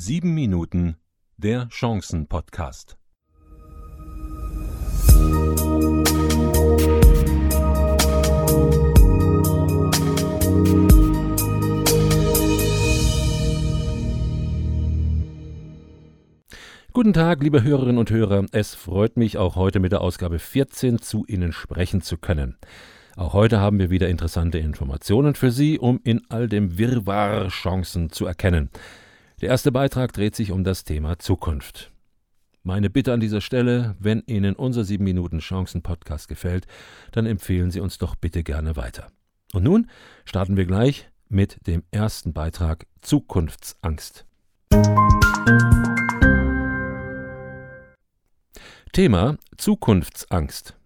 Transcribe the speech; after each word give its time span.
Sieben 0.00 0.32
Minuten 0.32 0.94
der 1.38 1.68
Chancen-Podcast. 1.70 2.96
Guten 16.92 17.12
Tag, 17.12 17.42
liebe 17.42 17.64
Hörerinnen 17.64 17.98
und 17.98 18.12
Hörer. 18.12 18.46
Es 18.52 18.76
freut 18.76 19.16
mich 19.16 19.36
auch 19.36 19.56
heute 19.56 19.80
mit 19.80 19.90
der 19.90 20.00
Ausgabe 20.00 20.38
14 20.38 21.00
zu 21.00 21.26
Ihnen 21.26 21.50
sprechen 21.50 22.02
zu 22.02 22.18
können. 22.18 22.56
Auch 23.16 23.32
heute 23.32 23.58
haben 23.58 23.80
wir 23.80 23.90
wieder 23.90 24.08
interessante 24.08 24.58
Informationen 24.58 25.34
für 25.34 25.50
Sie, 25.50 25.76
um 25.76 26.00
in 26.04 26.22
all 26.28 26.48
dem 26.48 26.78
Wirrwarr 26.78 27.48
Chancen 27.48 28.10
zu 28.10 28.26
erkennen. 28.26 28.70
Der 29.40 29.50
erste 29.50 29.70
Beitrag 29.70 30.12
dreht 30.12 30.34
sich 30.34 30.50
um 30.50 30.64
das 30.64 30.82
Thema 30.82 31.20
Zukunft. 31.20 31.92
Meine 32.64 32.90
Bitte 32.90 33.12
an 33.12 33.20
dieser 33.20 33.40
Stelle, 33.40 33.94
wenn 34.00 34.24
Ihnen 34.26 34.56
unser 34.56 34.82
7 34.82 35.04
Minuten 35.04 35.38
Chancen 35.38 35.80
Podcast 35.80 36.26
gefällt, 36.26 36.66
dann 37.12 37.24
empfehlen 37.24 37.70
Sie 37.70 37.78
uns 37.78 37.98
doch 37.98 38.16
bitte 38.16 38.42
gerne 38.42 38.74
weiter. 38.74 39.12
Und 39.52 39.62
nun 39.62 39.88
starten 40.24 40.56
wir 40.56 40.66
gleich 40.66 41.08
mit 41.28 41.68
dem 41.68 41.84
ersten 41.92 42.32
Beitrag 42.32 42.86
Zukunftsangst. 43.00 44.26
Thema 48.92 49.36
Zukunftsangst. 49.56 50.76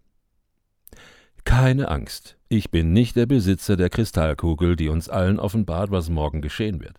Keine 1.45 1.89
Angst, 1.89 2.37
ich 2.51 2.71
bin 2.71 2.93
nicht 2.93 3.17
der 3.17 3.25
Besitzer 3.25 3.77
der 3.77 3.89
Kristallkugel, 3.89 4.77
die 4.77 4.91
uns 4.91 5.09
allen 5.09 5.41
offenbart, 5.41 5.91
was 5.91 6.11
morgen 6.11 6.43
geschehen 6.43 6.83
wird. 6.83 6.99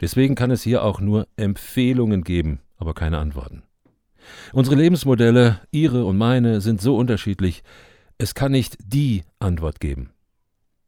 Deswegen 0.00 0.34
kann 0.34 0.50
es 0.50 0.62
hier 0.62 0.82
auch 0.82 1.00
nur 1.00 1.28
Empfehlungen 1.36 2.24
geben, 2.24 2.60
aber 2.76 2.94
keine 2.94 3.18
Antworten. 3.18 3.62
Unsere 4.52 4.76
Lebensmodelle, 4.76 5.60
Ihre 5.70 6.04
und 6.04 6.16
meine, 6.16 6.60
sind 6.60 6.80
so 6.80 6.96
unterschiedlich, 6.96 7.62
es 8.18 8.34
kann 8.34 8.52
nicht 8.52 8.76
die 8.84 9.24
Antwort 9.38 9.80
geben. 9.80 10.10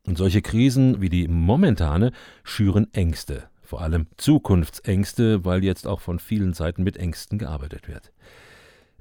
Und 0.06 0.19
solche 0.19 0.42
Krisen 0.42 1.00
wie 1.00 1.08
die 1.08 1.28
momentane 1.28 2.12
schüren 2.42 2.92
Ängste, 2.92 3.45
vor 3.62 3.80
allem 3.80 4.06
Zukunftsängste, 4.19 5.45
weil 5.45 5.64
jetzt 5.64 5.86
auch 5.86 6.00
von 6.00 6.19
vielen 6.19 6.52
Seiten 6.52 6.83
mit 6.83 6.97
Ängsten 6.97 7.39
gearbeitet 7.39 7.89
wird. 7.89 8.12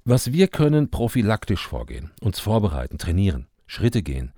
Was 0.05 0.31
wir 0.31 0.47
können, 0.47 0.89
prophylaktisch 0.89 1.67
vorgehen, 1.67 2.11
uns 2.21 2.39
vorbereiten, 2.39 2.97
trainieren, 2.97 3.47
Schritte 3.67 4.01
gehen. 4.03 4.33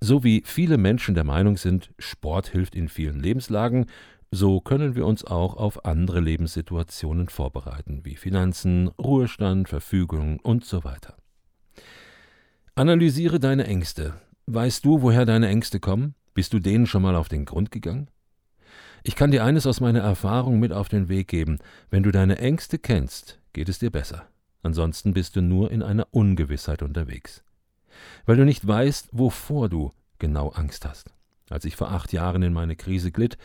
So 0.00 0.24
wie 0.24 0.42
viele 0.44 0.76
Menschen 0.76 1.14
der 1.14 1.24
Meinung 1.24 1.56
sind, 1.56 1.90
Sport 1.98 2.48
hilft 2.48 2.74
in 2.74 2.88
vielen 2.88 3.20
Lebenslagen, 3.20 3.86
so 4.34 4.60
können 4.60 4.96
wir 4.96 5.06
uns 5.06 5.24
auch 5.24 5.56
auf 5.56 5.84
andere 5.84 6.20
Lebenssituationen 6.20 7.28
vorbereiten, 7.28 8.00
wie 8.04 8.16
Finanzen, 8.16 8.88
Ruhestand, 8.98 9.68
Verfügung 9.68 10.40
und 10.40 10.64
so 10.64 10.84
weiter. 10.84 11.16
Analysiere 12.74 13.38
deine 13.38 13.66
Ängste. 13.66 14.14
Weißt 14.46 14.84
du, 14.84 15.02
woher 15.02 15.24
deine 15.24 15.48
Ängste 15.48 15.78
kommen? 15.78 16.14
Bist 16.34 16.52
du 16.52 16.58
denen 16.58 16.86
schon 16.86 17.02
mal 17.02 17.14
auf 17.14 17.28
den 17.28 17.44
Grund 17.44 17.70
gegangen? 17.70 18.08
Ich 19.04 19.14
kann 19.14 19.30
dir 19.30 19.44
eines 19.44 19.66
aus 19.66 19.80
meiner 19.80 20.00
Erfahrung 20.00 20.58
mit 20.58 20.72
auf 20.72 20.88
den 20.88 21.08
Weg 21.08 21.28
geben. 21.28 21.58
Wenn 21.90 22.02
du 22.02 22.10
deine 22.10 22.38
Ängste 22.38 22.78
kennst, 22.78 23.38
geht 23.52 23.68
es 23.68 23.78
dir 23.78 23.90
besser. 23.90 24.26
Ansonsten 24.62 25.12
bist 25.12 25.36
du 25.36 25.42
nur 25.42 25.70
in 25.70 25.82
einer 25.82 26.08
Ungewissheit 26.10 26.82
unterwegs. 26.82 27.44
Weil 28.26 28.36
du 28.36 28.44
nicht 28.44 28.66
weißt, 28.66 29.10
wovor 29.12 29.68
du 29.68 29.92
genau 30.18 30.48
Angst 30.48 30.84
hast. 30.86 31.14
Als 31.50 31.64
ich 31.64 31.76
vor 31.76 31.92
acht 31.92 32.12
Jahren 32.12 32.42
in 32.42 32.52
meine 32.52 32.74
Krise 32.74 33.12
glitt, 33.12 33.36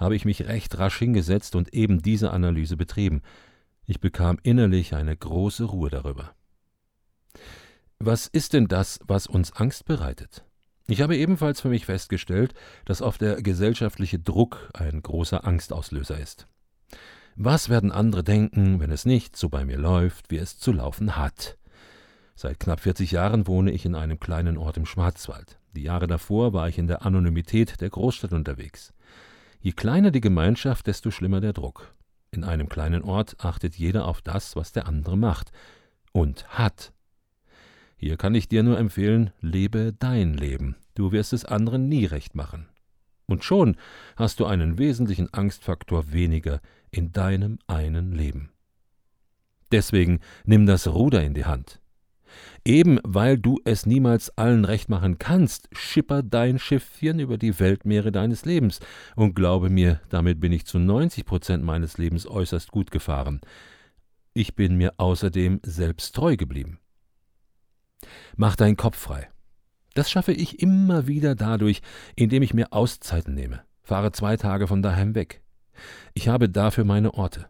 habe 0.00 0.16
ich 0.16 0.24
mich 0.24 0.46
recht 0.46 0.78
rasch 0.78 0.98
hingesetzt 0.98 1.54
und 1.54 1.74
eben 1.74 2.02
diese 2.02 2.30
Analyse 2.32 2.76
betrieben. 2.76 3.22
Ich 3.86 4.00
bekam 4.00 4.38
innerlich 4.42 4.94
eine 4.94 5.16
große 5.16 5.64
Ruhe 5.64 5.90
darüber. 5.90 6.34
Was 7.98 8.26
ist 8.26 8.54
denn 8.54 8.66
das, 8.66 8.98
was 9.06 9.26
uns 9.26 9.52
Angst 9.52 9.84
bereitet? 9.84 10.44
Ich 10.86 11.02
habe 11.02 11.16
ebenfalls 11.16 11.60
für 11.60 11.68
mich 11.68 11.86
festgestellt, 11.86 12.54
dass 12.84 13.02
oft 13.02 13.20
der 13.20 13.42
gesellschaftliche 13.42 14.18
Druck 14.18 14.70
ein 14.72 15.02
großer 15.02 15.44
Angstauslöser 15.44 16.18
ist. 16.18 16.48
Was 17.36 17.68
werden 17.68 17.92
andere 17.92 18.24
denken, 18.24 18.80
wenn 18.80 18.90
es 18.90 19.04
nicht 19.04 19.36
so 19.36 19.48
bei 19.48 19.64
mir 19.64 19.78
läuft, 19.78 20.30
wie 20.30 20.38
es 20.38 20.58
zu 20.58 20.72
laufen 20.72 21.16
hat? 21.16 21.58
Seit 22.34 22.58
knapp 22.58 22.80
40 22.80 23.12
Jahren 23.12 23.46
wohne 23.46 23.70
ich 23.70 23.84
in 23.84 23.94
einem 23.94 24.18
kleinen 24.18 24.56
Ort 24.56 24.78
im 24.78 24.86
Schwarzwald. 24.86 25.58
Die 25.76 25.82
Jahre 25.82 26.06
davor 26.06 26.52
war 26.52 26.68
ich 26.68 26.78
in 26.78 26.88
der 26.88 27.04
Anonymität 27.04 27.80
der 27.80 27.90
Großstadt 27.90 28.32
unterwegs. 28.32 28.92
Je 29.62 29.72
kleiner 29.72 30.10
die 30.10 30.22
Gemeinschaft, 30.22 30.86
desto 30.86 31.10
schlimmer 31.10 31.40
der 31.42 31.52
Druck. 31.52 31.94
In 32.30 32.44
einem 32.44 32.68
kleinen 32.68 33.02
Ort 33.02 33.36
achtet 33.44 33.76
jeder 33.76 34.06
auf 34.06 34.22
das, 34.22 34.56
was 34.56 34.72
der 34.72 34.86
andere 34.86 35.18
macht 35.18 35.52
und 36.12 36.48
hat. 36.48 36.92
Hier 37.96 38.16
kann 38.16 38.34
ich 38.34 38.48
dir 38.48 38.62
nur 38.62 38.78
empfehlen, 38.78 39.30
lebe 39.42 39.92
dein 39.92 40.32
Leben, 40.32 40.76
du 40.94 41.12
wirst 41.12 41.34
es 41.34 41.44
anderen 41.44 41.88
nie 41.88 42.06
recht 42.06 42.34
machen. 42.34 42.68
Und 43.26 43.44
schon 43.44 43.76
hast 44.16 44.40
du 44.40 44.46
einen 44.46 44.78
wesentlichen 44.78 45.32
Angstfaktor 45.34 46.10
weniger 46.10 46.60
in 46.90 47.12
deinem 47.12 47.58
einen 47.66 48.12
Leben. 48.12 48.50
Deswegen 49.70 50.20
nimm 50.44 50.64
das 50.64 50.88
Ruder 50.88 51.22
in 51.22 51.34
die 51.34 51.44
Hand. 51.44 51.79
Eben 52.64 52.98
weil 53.02 53.38
du 53.38 53.58
es 53.64 53.86
niemals 53.86 54.36
allen 54.36 54.64
recht 54.64 54.88
machen 54.88 55.18
kannst, 55.18 55.68
schipper 55.72 56.22
dein 56.22 56.58
Schiffchen 56.58 57.18
über 57.18 57.38
die 57.38 57.58
Weltmeere 57.58 58.12
deines 58.12 58.44
Lebens. 58.44 58.80
Und 59.16 59.34
glaube 59.34 59.70
mir, 59.70 60.00
damit 60.08 60.40
bin 60.40 60.52
ich 60.52 60.66
zu 60.66 60.78
90 60.78 61.24
Prozent 61.24 61.64
meines 61.64 61.98
Lebens 61.98 62.26
äußerst 62.26 62.70
gut 62.70 62.90
gefahren. 62.90 63.40
Ich 64.34 64.54
bin 64.54 64.76
mir 64.76 64.94
außerdem 64.98 65.60
selbst 65.64 66.14
treu 66.14 66.36
geblieben. 66.36 66.78
Mach 68.36 68.56
deinen 68.56 68.76
Kopf 68.76 68.98
frei. 68.98 69.28
Das 69.94 70.10
schaffe 70.10 70.32
ich 70.32 70.60
immer 70.60 71.06
wieder 71.06 71.34
dadurch, 71.34 71.82
indem 72.14 72.42
ich 72.42 72.54
mir 72.54 72.72
Auszeiten 72.72 73.34
nehme, 73.34 73.62
fahre 73.82 74.12
zwei 74.12 74.36
Tage 74.36 74.66
von 74.66 74.82
daheim 74.82 75.14
weg. 75.14 75.42
Ich 76.14 76.28
habe 76.28 76.48
dafür 76.48 76.84
meine 76.84 77.14
Orte. 77.14 77.48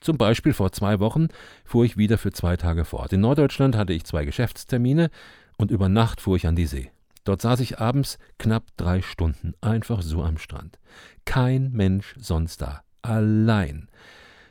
Zum 0.00 0.16
Beispiel 0.16 0.52
vor 0.52 0.72
zwei 0.72 1.00
Wochen 1.00 1.28
fuhr 1.64 1.84
ich 1.84 1.96
wieder 1.96 2.18
für 2.18 2.32
zwei 2.32 2.56
Tage 2.56 2.84
fort. 2.84 3.12
In 3.12 3.20
Norddeutschland 3.20 3.76
hatte 3.76 3.92
ich 3.92 4.04
zwei 4.04 4.24
Geschäftstermine 4.24 5.10
und 5.56 5.70
über 5.70 5.88
Nacht 5.88 6.20
fuhr 6.20 6.36
ich 6.36 6.46
an 6.46 6.56
die 6.56 6.66
See. 6.66 6.90
Dort 7.24 7.42
saß 7.42 7.60
ich 7.60 7.78
abends 7.78 8.18
knapp 8.38 8.64
drei 8.76 9.02
Stunden 9.02 9.54
einfach 9.60 10.02
so 10.02 10.22
am 10.22 10.38
Strand. 10.38 10.78
Kein 11.24 11.72
Mensch 11.72 12.14
sonst 12.18 12.62
da. 12.62 12.82
Allein. 13.02 13.88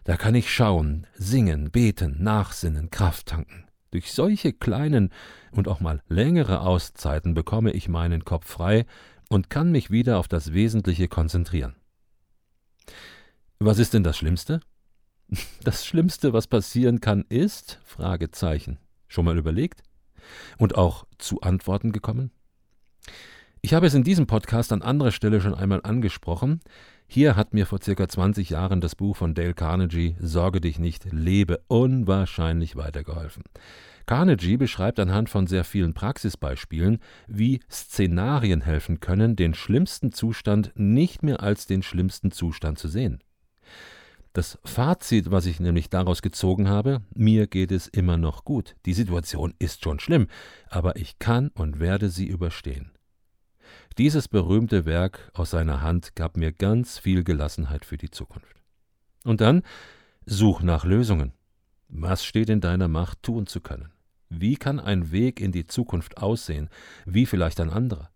Da 0.04 0.16
kann 0.16 0.36
ich 0.36 0.54
schauen, 0.54 1.08
singen, 1.16 1.72
beten, 1.72 2.22
nachsinnen, 2.22 2.92
Kraft 2.92 3.28
tanken. 3.28 3.66
Durch 3.92 4.12
solche 4.12 4.54
kleinen 4.54 5.12
und 5.52 5.68
auch 5.68 5.80
mal 5.80 6.02
längere 6.08 6.62
Auszeiten 6.62 7.34
bekomme 7.34 7.72
ich 7.72 7.90
meinen 7.90 8.26
Kopf 8.26 8.48
frei 8.48 8.86
und 9.30 9.50
kann 9.50 9.72
mich 9.72 9.92
wieder 9.92 10.20
auf 10.20 10.28
das 10.28 10.54
Wesentliche 10.54 11.08
konzentrieren. 11.08 11.76
Was 13.60 13.80
ist 13.80 13.94
denn 13.94 14.04
das 14.04 14.18
Schlimmste? 14.18 14.60
Das 15.64 15.86
Schlimmste, 15.86 16.32
was 16.34 16.48
passieren 16.48 17.02
kann, 17.02 17.26
ist 17.28 17.80
Fragezeichen. 17.84 18.80
Schon 19.08 19.26
mal 19.26 19.38
überlegt? 19.38 19.84
Und 20.58 20.76
auch 20.76 21.06
zu 21.18 21.42
Antworten 21.42 21.92
gekommen? 21.92 22.32
Ich 23.62 23.74
habe 23.74 23.88
es 23.88 23.94
in 23.94 24.04
diesem 24.04 24.28
Podcast 24.28 24.72
an 24.72 24.82
anderer 24.82 25.12
Stelle 25.12 25.42
schon 25.42 25.54
einmal 25.54 25.82
angesprochen. 25.84 26.62
Hier 27.08 27.36
hat 27.36 27.54
mir 27.54 27.66
vor 27.66 27.82
circa 27.82 28.08
20 28.08 28.50
Jahren 28.50 28.82
das 28.82 28.96
Buch 28.96 29.16
von 29.16 29.34
Dale 29.34 29.54
Carnegie 29.54 30.16
Sorge 30.20 30.62
dich 30.62 30.78
nicht, 30.78 31.12
lebe 31.12 31.62
unwahrscheinlich 31.68 32.76
weitergeholfen. 32.76 33.44
Carnegie 34.06 34.58
beschreibt 34.58 35.00
anhand 35.00 35.30
von 35.30 35.48
sehr 35.48 35.64
vielen 35.64 35.94
Praxisbeispielen, 35.94 37.00
wie 37.28 37.60
Szenarien 37.70 38.62
helfen 38.62 39.00
können, 39.00 39.36
den 39.36 39.54
schlimmsten 39.54 40.14
Zustand 40.14 40.72
nicht 40.76 41.24
mehr 41.24 41.42
als 41.42 41.66
den 41.66 41.84
schlimmsten 41.84 42.32
Zustand 42.32 42.80
zu 42.80 42.88
sehen. 42.88 43.22
Das 44.38 44.60
Fazit, 44.64 45.32
was 45.32 45.48
ich 45.48 45.60
nämlich 45.60 45.90
daraus 45.90 46.22
gezogen 46.22 46.70
habe, 46.70 47.02
mir 47.16 47.48
geht 47.48 47.72
es 47.72 47.88
immer 47.88 48.18
noch 48.18 48.46
gut. 48.46 48.76
Die 48.86 48.94
Situation 48.94 49.56
ist 49.58 49.84
schon 49.84 50.00
schlimm, 50.00 50.28
aber 50.70 50.96
ich 50.96 51.18
kann 51.18 51.48
und 51.56 51.80
werde 51.80 52.10
sie 52.10 52.28
überstehen. 52.28 52.92
Dieses 53.98 54.28
berühmte 54.28 54.86
Werk 54.86 55.32
aus 55.34 55.50
seiner 55.50 55.82
Hand 55.82 56.16
gab 56.16 56.38
mir 56.38 56.52
ganz 56.52 57.00
viel 57.00 57.24
Gelassenheit 57.24 57.84
für 57.84 57.98
die 57.98 58.12
Zukunft. 58.12 58.62
Und 59.24 59.42
dann 59.42 59.64
such 60.28 60.62
nach 60.62 60.86
Lösungen. 60.86 61.34
Was 61.90 62.24
steht 62.24 62.52
in 62.52 62.62
deiner 62.62 62.88
Macht 62.88 63.24
tun 63.24 63.48
zu 63.48 63.60
können? 63.60 63.92
Wie 64.30 64.56
kann 64.56 64.80
ein 64.80 65.12
Weg 65.12 65.42
in 65.42 65.52
die 65.52 65.66
Zukunft 65.66 66.20
aussehen? 66.20 66.70
Wie 67.08 67.26
vielleicht 67.26 67.60
ein 67.60 67.72
anderer? 67.72 68.12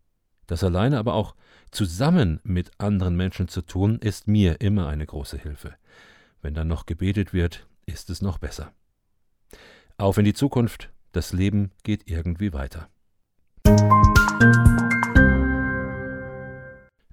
Das 0.45 0.63
alleine 0.63 1.00
aber 1.00 1.16
auch 1.16 1.34
zusammen 1.72 2.42
mit 2.44 2.69
anderen 2.78 3.16
Menschen 3.16 3.48
zu 3.48 3.63
tun, 3.63 3.98
ist 3.98 4.28
mir 4.28 4.62
immer 4.62 4.88
eine 4.88 5.07
große 5.07 5.40
Hilfe. 5.40 5.74
Wenn 6.42 6.54
dann 6.56 6.68
noch 6.68 6.86
gebetet 6.86 7.34
wird, 7.34 7.68
ist 7.86 8.10
es 8.10 8.22
noch 8.22 8.40
besser. 8.40 8.74
Auf 9.98 10.18
in 10.18 10.26
die 10.26 10.34
Zukunft, 10.34 10.90
das 11.12 11.34
Leben 11.34 11.72
geht 11.84 12.10
irgendwie 12.10 12.54
weiter. 12.54 12.90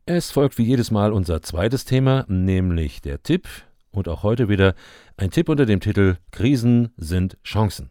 Es 0.07 0.31
folgt 0.31 0.57
wie 0.57 0.65
jedes 0.65 0.91
Mal 0.91 1.13
unser 1.13 1.43
zweites 1.43 1.85
Thema, 1.85 2.25
nämlich 2.29 3.03
der 3.03 3.23
Tipp. 3.23 3.47
Und 3.91 4.09
auch 4.09 4.23
heute 4.23 4.49
wieder 4.49 4.75
ein 5.17 5.31
Tipp 5.31 5.49
unter 5.51 5.67
dem 5.67 5.81
Titel 5.81 6.17
Krisen 6.31 6.93
sind 6.97 7.37
Chancen. 7.45 7.91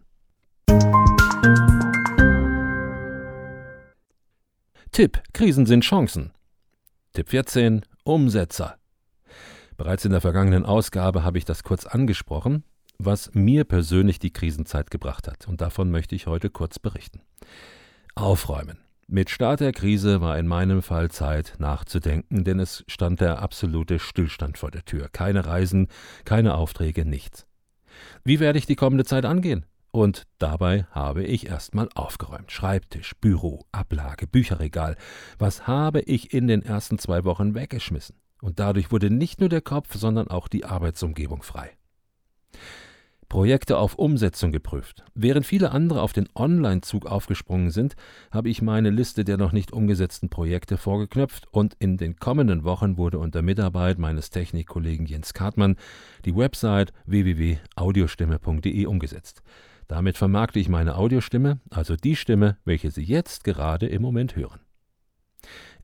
Tipp: 4.91 5.21
Krisen 5.33 5.67
sind 5.67 5.83
Chancen. 5.83 6.31
Tipp 7.13 7.29
14: 7.29 7.85
Umsetzer. 8.03 8.77
Bereits 9.77 10.05
in 10.05 10.11
der 10.11 10.21
vergangenen 10.21 10.65
Ausgabe 10.65 11.23
habe 11.23 11.37
ich 11.37 11.45
das 11.45 11.63
kurz 11.63 11.85
angesprochen, 11.85 12.63
was 12.97 13.33
mir 13.35 13.63
persönlich 13.63 14.17
die 14.17 14.33
Krisenzeit 14.33 14.89
gebracht 14.89 15.27
hat. 15.27 15.47
Und 15.47 15.61
davon 15.61 15.91
möchte 15.91 16.15
ich 16.15 16.25
heute 16.25 16.49
kurz 16.49 16.79
berichten. 16.79 17.21
Aufräumen. 18.15 18.79
Mit 19.09 19.29
Start 19.29 19.61
der 19.61 19.71
Krise 19.71 20.19
war 20.19 20.37
in 20.37 20.47
meinem 20.47 20.81
Fall 20.81 21.09
Zeit 21.11 21.53
nachzudenken, 21.59 22.43
denn 22.43 22.59
es 22.59 22.83
stand 22.87 23.21
der 23.21 23.41
absolute 23.41 23.99
Stillstand 23.99 24.57
vor 24.57 24.71
der 24.71 24.83
Tür. 24.83 25.07
Keine 25.09 25.45
Reisen, 25.45 25.87
keine 26.25 26.55
Aufträge, 26.55 27.05
nichts. 27.05 27.45
Wie 28.25 28.39
werde 28.39 28.59
ich 28.59 28.65
die 28.65 28.75
kommende 28.75 29.05
Zeit 29.05 29.23
angehen? 29.23 29.65
Und 29.91 30.23
dabei 30.39 30.87
habe 30.91 31.23
ich 31.23 31.47
erstmal 31.47 31.87
aufgeräumt. 31.95 32.51
Schreibtisch, 32.51 33.13
Büro, 33.21 33.63
Ablage, 33.71 34.27
Bücherregal. 34.27 34.97
Was 35.39 35.67
habe 35.67 36.01
ich 36.01 36.33
in 36.33 36.47
den 36.47 36.63
ersten 36.63 36.99
zwei 36.99 37.23
Wochen 37.23 37.55
weggeschmissen? 37.55 38.15
Und 38.41 38.59
dadurch 38.59 38.91
wurde 38.91 39.09
nicht 39.09 39.39
nur 39.39 39.49
der 39.49 39.61
Kopf, 39.61 39.95
sondern 39.95 40.27
auch 40.27 40.47
die 40.47 40.65
Arbeitsumgebung 40.65 41.43
frei. 41.43 41.71
Projekte 43.29 43.77
auf 43.77 43.95
Umsetzung 43.95 44.53
geprüft. 44.53 45.03
Während 45.13 45.45
viele 45.45 45.71
andere 45.71 46.01
auf 46.01 46.13
den 46.13 46.29
Online-Zug 46.33 47.05
aufgesprungen 47.05 47.71
sind, 47.71 47.95
habe 48.31 48.49
ich 48.49 48.61
meine 48.61 48.89
Liste 48.89 49.25
der 49.25 49.37
noch 49.37 49.51
nicht 49.51 49.73
umgesetzten 49.73 50.29
Projekte 50.29 50.77
vorgeknöpft 50.77 51.45
und 51.51 51.75
in 51.79 51.97
den 51.97 52.15
kommenden 52.15 52.63
Wochen 52.63 52.97
wurde 52.97 53.19
unter 53.19 53.41
Mitarbeit 53.41 53.99
meines 53.99 54.29
Technikkollegen 54.29 55.05
Jens 55.07 55.33
Kartmann 55.33 55.75
die 56.23 56.35
Website 56.35 56.93
www.audiostimme.de 57.05 58.85
umgesetzt. 58.85 59.41
Damit 59.89 60.17
vermarkte 60.17 60.59
ich 60.59 60.69
meine 60.69 60.95
Audiostimme, 60.95 61.59
also 61.69 61.95
die 61.97 62.15
Stimme, 62.15 62.57
welche 62.63 62.91
Sie 62.91 63.03
jetzt 63.03 63.43
gerade 63.43 63.87
im 63.87 64.01
Moment 64.01 64.35
hören. 64.35 64.61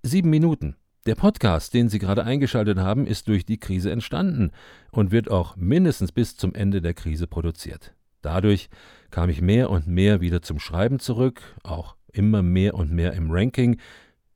Sieben 0.01 0.29
Minuten. 0.29 0.75
Der 1.05 1.15
Podcast, 1.15 1.73
den 1.73 1.89
Sie 1.89 1.99
gerade 1.99 2.23
eingeschaltet 2.23 2.77
haben, 2.77 3.05
ist 3.05 3.27
durch 3.27 3.45
die 3.45 3.57
Krise 3.57 3.91
entstanden 3.91 4.51
und 4.91 5.11
wird 5.11 5.29
auch 5.29 5.57
mindestens 5.57 6.13
bis 6.13 6.37
zum 6.37 6.55
Ende 6.55 6.81
der 6.81 6.93
Krise 6.93 7.27
produziert. 7.27 7.93
Dadurch 8.21 8.69
kam 9.11 9.29
ich 9.29 9.41
mehr 9.41 9.69
und 9.69 9.85
mehr 9.85 10.21
wieder 10.21 10.41
zum 10.41 10.59
Schreiben 10.59 10.99
zurück, 10.99 11.41
auch 11.63 11.97
immer 12.13 12.41
mehr 12.41 12.75
und 12.75 12.91
mehr 12.91 13.11
im 13.13 13.31
Ranking 13.31 13.79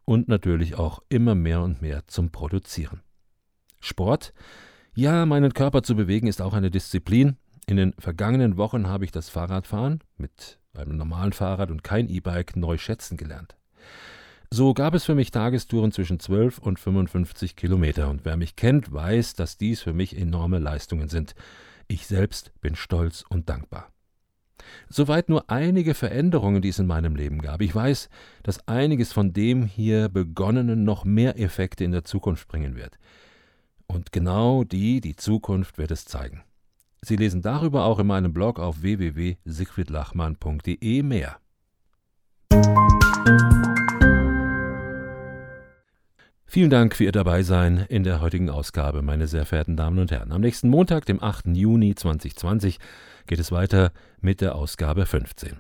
und 0.03 0.27
natürlich 0.27 0.75
auch 0.75 1.01
immer 1.07 1.35
mehr 1.35 1.61
und 1.61 1.81
mehr 1.81 2.05
zum 2.07 2.31
Produzieren. 2.31 2.99
Sport? 3.79 4.33
Ja, 4.93 5.25
meinen 5.25 5.53
Körper 5.53 5.83
zu 5.83 5.95
bewegen 5.95 6.27
ist 6.27 6.41
auch 6.41 6.53
eine 6.53 6.69
Disziplin, 6.69 7.37
in 7.65 7.77
den 7.77 7.93
vergangenen 7.99 8.57
Wochen 8.57 8.87
habe 8.87 9.05
ich 9.05 9.11
das 9.11 9.29
Fahrradfahren 9.29 10.01
mit 10.17 10.57
einem 10.73 10.97
normalen 10.97 11.33
Fahrrad 11.33 11.69
und 11.69 11.83
kein 11.83 12.09
E-Bike 12.09 12.55
neu 12.55 12.77
schätzen 12.77 13.17
gelernt. 13.17 13.55
So 14.49 14.73
gab 14.73 14.95
es 14.95 15.03
für 15.03 15.13
mich 15.13 15.31
Tagestouren 15.31 15.91
zwischen 15.91 16.21
12 16.21 16.59
und 16.59 16.79
55 16.79 17.57
Kilometer 17.57 18.09
und 18.09 18.23
wer 18.23 18.37
mich 18.37 18.55
kennt, 18.55 18.93
weiß, 18.93 19.33
dass 19.33 19.57
dies 19.57 19.81
für 19.81 19.93
mich 19.93 20.17
enorme 20.17 20.59
Leistungen 20.59 21.09
sind. 21.09 21.35
Ich 21.87 22.07
selbst 22.07 22.53
bin 22.61 22.75
stolz 22.75 23.25
und 23.27 23.49
dankbar. 23.49 23.91
Soweit 24.89 25.29
nur 25.29 25.49
einige 25.49 25.93
Veränderungen, 25.93 26.61
die 26.61 26.67
es 26.69 26.79
in 26.79 26.87
meinem 26.87 27.15
Leben 27.15 27.41
gab. 27.41 27.61
Ich 27.61 27.75
weiß, 27.75 28.09
dass 28.43 28.67
einiges 28.67 29.13
von 29.13 29.31
dem 29.33 29.65
hier 29.65 30.09
begonnenen 30.09 30.83
noch 30.83 31.05
mehr 31.05 31.39
Effekte 31.39 31.83
in 31.83 31.91
der 31.91 32.03
Zukunft 32.03 32.47
bringen 32.47 32.75
wird. 32.75 32.97
Und 33.85 34.11
genau 34.11 34.63
die, 34.63 35.01
die 35.01 35.15
Zukunft 35.15 35.77
wird 35.77 35.91
es 35.91 36.05
zeigen. 36.05 36.43
Sie 37.01 37.15
lesen 37.15 37.41
darüber 37.41 37.85
auch 37.85 37.99
in 37.99 38.07
meinem 38.07 38.33
Blog 38.33 38.59
auf 38.59 38.81
www.siegfriedlachmann.de 38.81 41.03
mehr. 41.03 41.37
Vielen 46.49 46.69
Dank 46.69 46.95
für 46.95 47.03
Ihr 47.03 47.11
Dabeisein 47.11 47.85
in 47.89 48.05
der 48.05 48.21
heutigen 48.21 48.49
Ausgabe, 48.49 49.01
meine 49.01 49.27
sehr 49.27 49.45
verehrten 49.45 49.75
Damen 49.75 49.99
und 49.99 50.11
Herren. 50.11 50.31
Am 50.31 50.39
nächsten 50.39 50.69
Montag, 50.69 51.05
dem 51.05 51.21
8. 51.21 51.47
Juni 51.47 51.93
2020, 51.93 52.79
geht 53.25 53.39
es 53.39 53.51
weiter 53.51 53.91
mit 54.21 54.39
der 54.39 54.55
Ausgabe 54.55 55.05
15. 55.05 55.59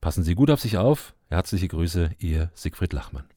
Passen 0.00 0.22
Sie 0.22 0.36
gut 0.36 0.50
auf 0.50 0.60
sich 0.60 0.78
auf. 0.78 1.16
Herzliche 1.30 1.66
Grüße, 1.66 2.12
Ihr 2.18 2.52
Siegfried 2.54 2.92
Lachmann. 2.92 3.33